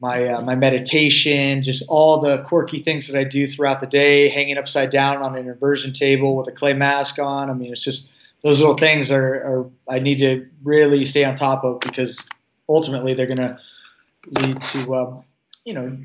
[0.00, 4.28] my uh, my meditation, just all the quirky things that I do throughout the day,
[4.28, 7.50] hanging upside down on an inversion table with a clay mask on.
[7.50, 8.10] I mean, it's just
[8.42, 12.26] those little things are, are I need to really stay on top of because
[12.68, 13.58] ultimately they're going to
[14.26, 15.24] lead to um,
[15.64, 15.98] you know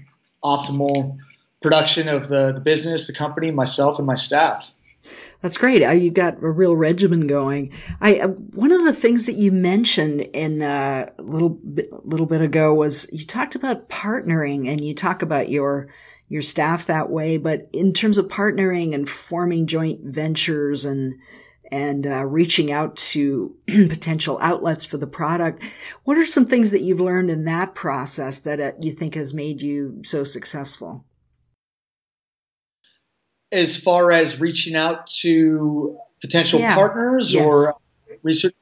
[0.44, 1.18] optimal
[1.62, 4.72] production of the, the business, the company, myself, and my staff.
[5.42, 5.84] That's great.
[5.84, 7.72] Uh, you got a real regimen going.
[8.02, 12.26] I uh, one of the things that you mentioned in uh, a little bit, little
[12.26, 15.88] bit ago was you talked about partnering, and you talk about your
[16.28, 17.38] your staff that way.
[17.38, 21.16] But in terms of partnering and forming joint ventures and
[21.72, 25.64] and uh, reaching out to potential outlets for the product.
[26.04, 29.34] What are some things that you've learned in that process that uh, you think has
[29.34, 31.06] made you so successful?
[33.56, 36.76] As far as reaching out to potential yeah.
[36.76, 37.46] partners yes.
[37.46, 37.76] or
[38.24, 38.54] research,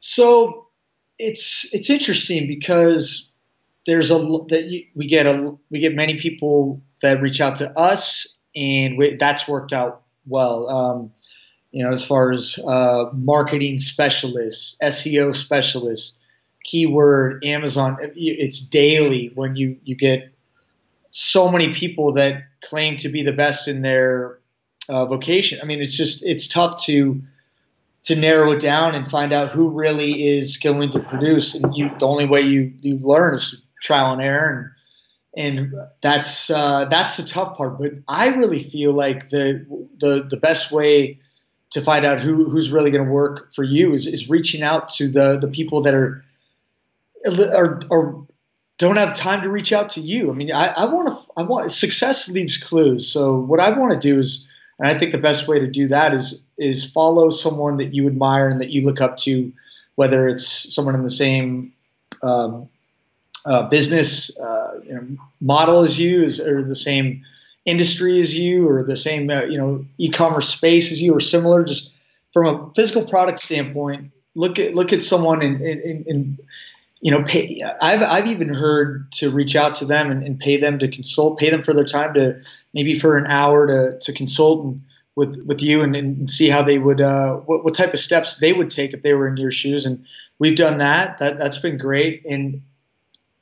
[0.00, 0.68] so
[1.18, 3.28] it's it's interesting because
[3.86, 4.18] there's a
[4.48, 9.16] that we get a we get many people that reach out to us, and we,
[9.16, 10.68] that's worked out well.
[10.70, 11.12] Um,
[11.70, 16.16] you know, as far as uh, marketing specialists, SEO specialists,
[16.64, 20.33] keyword, Amazon, it's daily when you, you get
[21.16, 24.38] so many people that claim to be the best in their
[24.88, 25.60] uh, vocation.
[25.62, 27.22] I mean, it's just, it's tough to,
[28.04, 31.54] to narrow it down and find out who really is going to produce.
[31.54, 34.72] And you, the only way you, you learn is trial and error.
[35.36, 37.78] And, and that's, uh, that's the tough part.
[37.78, 39.64] But I really feel like the,
[40.00, 41.20] the, the best way
[41.70, 44.88] to find out who who's really going to work for you is, is reaching out
[44.90, 46.24] to the the people that are
[47.26, 48.24] are, are
[48.78, 50.30] don't have time to reach out to you.
[50.30, 53.06] I mean, I, I want to, I want success leaves clues.
[53.06, 54.46] So what I want to do is,
[54.78, 58.06] and I think the best way to do that is, is follow someone that you
[58.06, 59.52] admire and that you look up to,
[59.94, 61.72] whether it's someone in the same
[62.22, 62.68] um,
[63.46, 65.06] uh, business uh, you know,
[65.40, 67.22] model as you, is, or the same
[67.64, 71.64] industry as you or the same uh, you know e-commerce space as you or similar
[71.64, 71.90] just
[72.32, 76.40] from a physical product standpoint look at look at someone and, and, and
[77.04, 80.56] you know pay I've, I've even heard to reach out to them and, and, pay
[80.56, 82.40] them to consult pay them for their time to
[82.72, 84.82] maybe for an hour to, to consult and,
[85.16, 88.36] with with you and, and see how they would uh, what, what type of steps
[88.36, 89.86] they would take if they were in your shoes.
[89.86, 90.04] And
[90.38, 91.18] we've done that.
[91.18, 92.24] That that's been great.
[92.24, 92.62] And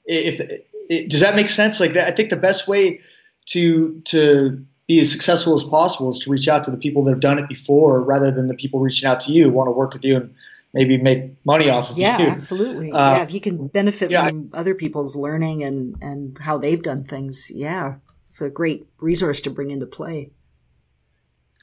[0.05, 1.81] if it, does that make sense?
[1.81, 3.01] Like that I think the best way
[3.46, 7.12] to to be as successful as possible is to reach out to the people that
[7.12, 9.92] have done it before rather than the people reaching out to you want to work
[9.92, 10.35] with you and
[10.72, 12.26] maybe make money off of yeah, you.
[12.26, 12.92] Yeah, absolutely.
[12.92, 16.58] Uh, yeah, if you can benefit yeah, from I, other people's learning and and how
[16.58, 17.96] they've done things, yeah,
[18.28, 20.30] it's a great resource to bring into play.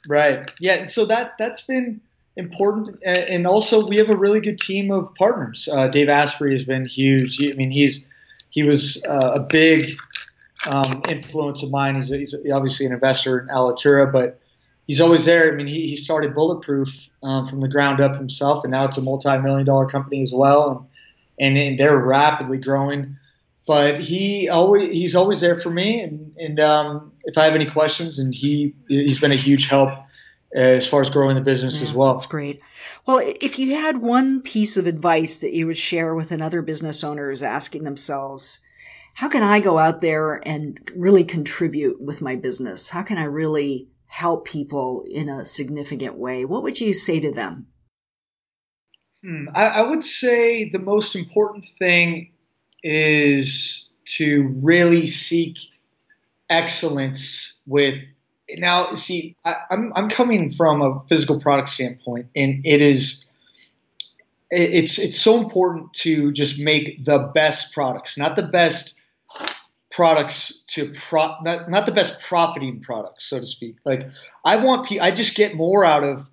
[0.08, 0.50] Right.
[0.60, 0.86] Yeah.
[0.86, 2.02] So that that's been
[2.36, 5.68] important, and also we have a really good team of partners.
[5.72, 7.42] Uh, Dave Asprey has been huge.
[7.42, 8.06] I mean, he's
[8.50, 9.98] he was uh, a big
[10.68, 11.96] um, influence of mine.
[11.96, 14.39] He's, he's, obviously an investor in Alitura, but
[14.90, 15.54] he's always there.
[15.54, 16.90] I mean, he, he started Bulletproof
[17.22, 20.90] um, from the ground up himself, and now it's a multi-million dollar company as well,
[21.38, 23.16] and, and, and they're rapidly growing.
[23.68, 27.70] But he always he's always there for me, and, and um, if I have any
[27.70, 29.92] questions, and he he's been a huge help
[30.56, 32.14] as far as growing the business yeah, as well.
[32.14, 32.60] That's great.
[33.06, 37.04] Well, if you had one piece of advice that you would share with another business
[37.04, 38.58] owners asking themselves,
[39.14, 42.90] how can I go out there and really contribute with my business?
[42.90, 46.44] How can I really help people in a significant way?
[46.44, 47.68] What would you say to them?
[49.24, 52.32] Hmm, I, I would say the most important thing
[52.84, 55.58] is to really seek
[56.50, 58.04] excellence with
[58.58, 63.26] now see I, am I'm, I'm coming from a physical product standpoint and it is
[64.50, 68.96] it's it's so important to just make the best products not the best
[70.00, 73.76] products to pro not, not the best profiting products so to speak.
[73.84, 74.10] Like
[74.46, 76.26] i want pe- i just get more out of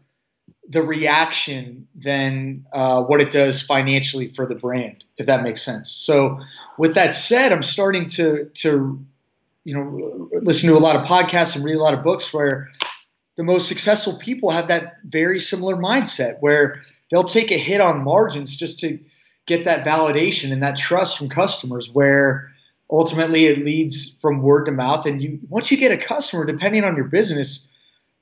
[0.69, 5.91] the reaction than uh, what it does financially for the brand if that makes sense.
[5.91, 6.39] So
[6.79, 9.05] with that said i'm starting to to
[9.65, 12.69] you know listen to a lot of podcasts and read a lot of books where
[13.37, 18.05] the most successful people have that very similar mindset where they'll take a hit on
[18.05, 19.01] margins just to
[19.45, 22.53] get that validation and that trust from customers where
[22.91, 25.07] ultimately it leads from word to mouth.
[25.07, 27.69] And you once you get a customer depending on your business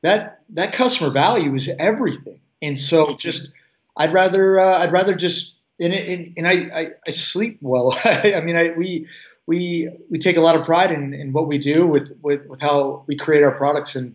[0.02, 2.40] that that customer value is everything.
[2.62, 3.50] And so just
[3.96, 7.98] i'd rather uh, i'd rather just and, and, and I, I, I, sleep well.
[8.04, 9.06] I mean I, we
[9.46, 12.60] we we take a lot of pride in, in what we do with, with, with
[12.60, 14.14] how we create our products and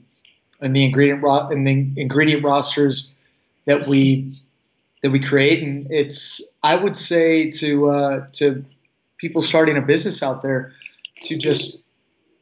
[0.62, 3.10] and the ingredient ro- and the ingredient rosters
[3.66, 4.34] that we
[5.02, 5.64] that we create.
[5.64, 8.66] And it's I would say to uh, to
[9.20, 10.74] people starting a business out there
[11.24, 11.78] to just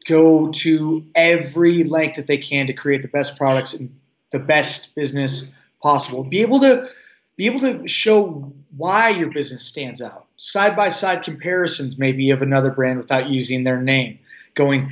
[0.08, 3.94] go to every length that they can to create the best products and
[4.32, 5.50] the best business
[5.82, 6.24] possible.
[6.24, 6.88] Be able to
[7.36, 10.26] be able to show why your business stands out.
[10.38, 14.20] Side by side comparisons maybe of another brand without using their name.
[14.54, 14.92] Going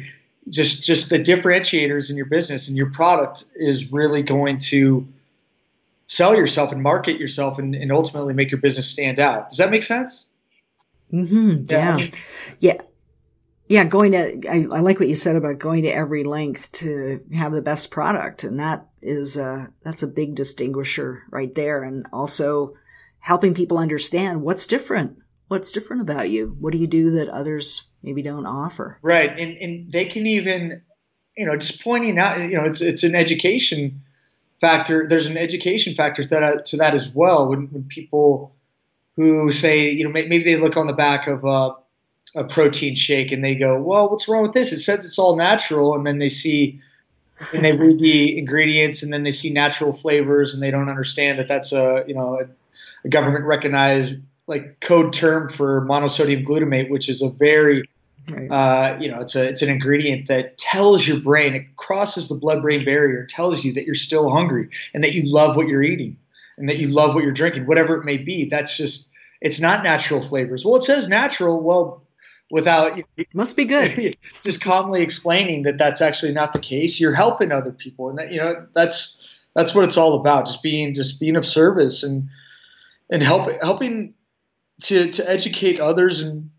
[0.50, 5.08] just just the differentiators in your business and your product is really going to
[6.08, 9.50] sell yourself and market yourself and, and ultimately make your business stand out.
[9.50, 10.28] Does that make sense?
[11.14, 11.64] Mm-hmm.
[11.70, 11.98] Yeah.
[11.98, 12.08] yeah.
[12.60, 12.82] Yeah.
[13.68, 13.84] Yeah.
[13.86, 17.52] Going to, I, I like what you said about going to every length to have
[17.52, 18.44] the best product.
[18.44, 22.74] And that is uh, that's a big distinguisher right there, and also
[23.20, 25.18] helping people understand what's different.
[25.48, 26.58] What's different about you?
[26.60, 28.98] What do you do that others maybe don't offer?
[29.04, 30.82] Right, and and they can even,
[31.38, 34.02] you know, just pointing out, you know, it's it's an education
[34.60, 35.08] factor.
[35.08, 37.48] There's an education factor to that to that as well.
[37.48, 38.55] When when people
[39.16, 41.76] who say, you know, maybe they look on the back of a,
[42.36, 44.72] a protein shake and they go, well, what's wrong with this?
[44.72, 46.82] It says it's all natural, and then they see
[47.54, 51.38] and they read the ingredients and then they see natural flavors and they don't understand
[51.38, 52.46] that that's a you know a,
[53.04, 54.16] a government recognized
[54.48, 57.88] like code term for monosodium glutamate, which is a very
[58.28, 58.50] Right.
[58.50, 62.34] Uh, you know, it's a it's an ingredient that tells your brain it crosses the
[62.34, 66.18] blood-brain barrier, tells you that you're still hungry and that you love what you're eating
[66.58, 68.46] and that you love what you're drinking, whatever it may be.
[68.46, 69.10] That's just
[69.42, 70.66] it's not natural flavors.
[70.66, 71.62] Well, it says natural.
[71.62, 72.06] Well,
[72.52, 77.14] without it must be good just calmly explaining that that's actually not the case you're
[77.14, 79.22] helping other people and that, you know that's
[79.56, 82.30] that's what it's all about just being just being of service and
[83.10, 84.14] and helping helping
[84.82, 86.52] to to educate others and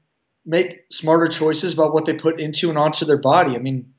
[0.44, 3.92] make smarter choices about what they put into and onto their body i mean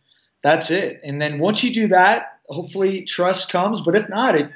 [0.43, 4.52] that's it and then once you do that hopefully trust comes but if not it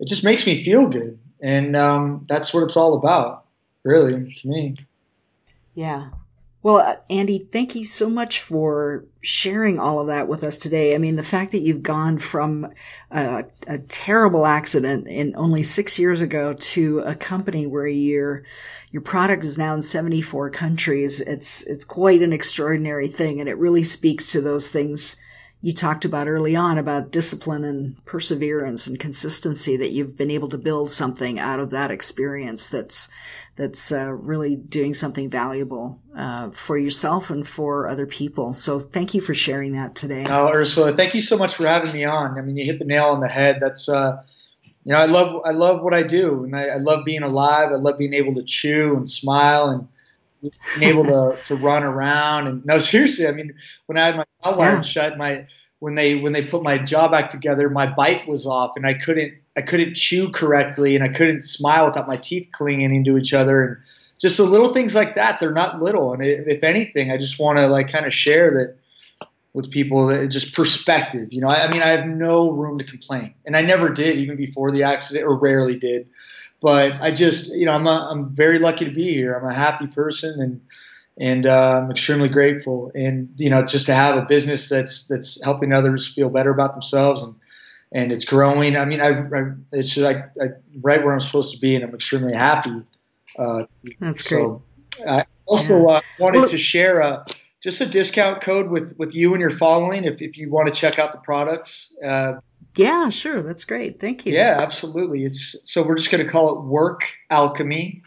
[0.00, 1.18] it just makes me feel good.
[1.40, 3.44] And um, that's what it's all about
[3.84, 4.76] really to me.
[5.74, 6.08] Yeah.
[6.64, 10.94] Well, uh, Andy, thank you so much for sharing all of that with us today.
[10.94, 12.72] I mean, the fact that you've gone from
[13.10, 18.44] a, a, terrible accident in only six years ago to a company where your
[18.92, 23.58] your product is now in 74 countries, it's it's quite an extraordinary thing, and it
[23.58, 25.20] really speaks to those things
[25.64, 30.50] you talked about early on about discipline and perseverance and consistency that you've been able
[30.50, 33.08] to build something out of that experience that's
[33.56, 38.52] that's uh, really doing something valuable uh, for yourself and for other people.
[38.52, 40.26] So thank you for sharing that today.
[40.28, 42.36] Oh, Ursula, thank you so much for having me on.
[42.36, 43.56] I mean, you hit the nail on the head.
[43.58, 44.22] That's uh,
[44.84, 47.70] you know, I love I love what I do, and I, I, love being alive.
[47.72, 49.88] I love being able to chew and smile and
[50.78, 52.46] being able to, to run around.
[52.46, 53.54] And no, seriously, I mean,
[53.86, 54.82] when I had my jaw wired yeah.
[54.82, 55.46] shut, my
[55.78, 58.94] when they when they put my jaw back together, my bite was off, and I
[58.94, 63.34] couldn't I couldn't chew correctly, and I couldn't smile without my teeth clinging into each
[63.34, 63.76] other, and
[64.18, 65.40] just the little things like that.
[65.40, 68.76] They're not little, and if anything, I just want to like kind of share that
[69.52, 71.28] with people that just perspective.
[71.32, 74.18] You know, I, I mean, I have no room to complain, and I never did
[74.18, 76.08] even before the accident, or rarely did.
[76.64, 79.34] But I just, you know, I'm a, I'm very lucky to be here.
[79.34, 80.62] I'm a happy person, and
[81.18, 82.90] and uh, I'm extremely grateful.
[82.94, 86.72] And you know, just to have a business that's that's helping others feel better about
[86.72, 87.34] themselves and
[87.92, 88.78] and it's growing.
[88.78, 90.46] I mean, I, I it's like I,
[90.80, 92.82] right where I'm supposed to be, and I'm extremely happy.
[93.38, 93.66] Uh,
[94.00, 94.40] that's great.
[94.40, 94.62] So
[95.06, 95.96] I also yeah.
[95.96, 97.26] uh, wanted well, to share a
[97.62, 100.80] just a discount code with with you and your following if if you want to
[100.80, 101.94] check out the products.
[102.02, 102.36] Uh,
[102.76, 103.42] yeah, sure.
[103.42, 104.00] That's great.
[104.00, 104.34] Thank you.
[104.34, 105.24] Yeah, absolutely.
[105.24, 108.02] It's so we're just going to call it Work Alchemy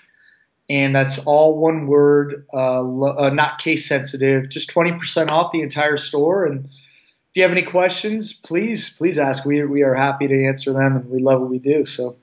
[0.70, 4.49] and that's all one word, uh, uh, not case sensitive.
[4.49, 6.45] Just 20% off the entire store.
[6.45, 9.45] And if you have any questions, please, please ask.
[9.45, 11.86] We, we are happy to answer them and we love what we do.
[11.86, 12.18] So,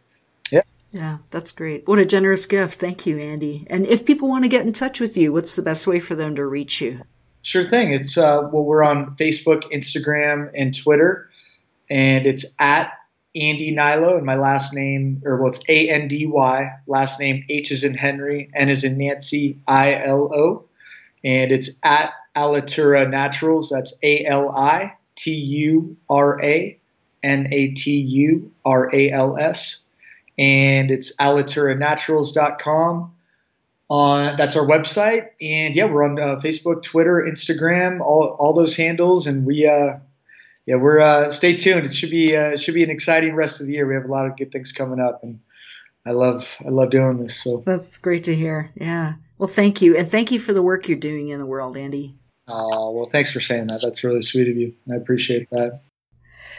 [0.51, 0.63] yeah.
[0.91, 1.89] Yeah, that's great.
[1.89, 2.79] What a generous gift.
[2.79, 3.67] Thank you, Andy.
[3.71, 6.15] And if people want to get in touch with you, what's the best way for
[6.15, 7.01] them to reach you?
[7.41, 7.93] Sure thing.
[7.93, 11.31] It's, uh, well, we're on Facebook, Instagram, and Twitter.
[11.91, 12.93] And it's at
[13.35, 16.71] Andy Hnilo, and my last name, or well, it's A N D Y.
[16.87, 20.65] Last name H is in Henry, N is in Nancy, I L O,
[21.25, 23.71] and it's at Alitura Naturals.
[23.71, 26.79] That's A L I T U R A
[27.25, 29.79] N A T U R A L S,
[30.39, 33.11] and it's alituranaturals.com.
[33.91, 38.75] On that's our website, and yeah, we're on uh, Facebook, Twitter, Instagram, all all those
[38.75, 39.97] handles, and we uh,
[40.67, 41.87] yeah, we're uh, stay tuned.
[41.87, 43.87] It should be uh, it should be an exciting rest of the year.
[43.87, 45.41] We have a lot of good things coming up, and
[46.07, 47.43] I love I love doing this.
[47.43, 48.73] So that's great to hear.
[48.75, 49.15] Yeah.
[49.37, 52.17] Well, thank you, and thank you for the work you're doing in the world, Andy.
[52.49, 53.83] Oh well, thanks for saying that.
[53.83, 54.75] That's really sweet of you.
[54.91, 55.83] I appreciate that.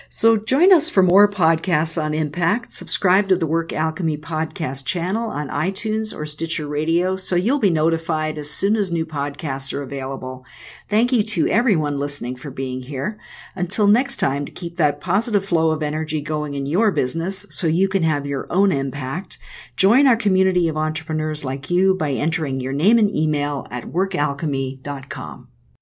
[0.07, 2.71] So join us for more podcasts on impact.
[2.71, 7.71] Subscribe to the Work Alchemy podcast channel on iTunes or Stitcher Radio so you'll be
[7.71, 10.45] notified as soon as new podcasts are available.
[10.87, 13.19] Thank you to everyone listening for being here.
[13.55, 17.65] Until next time, to keep that positive flow of energy going in your business so
[17.65, 19.39] you can have your own impact,
[19.75, 25.47] join our community of entrepreneurs like you by entering your name and email at workalchemy.com.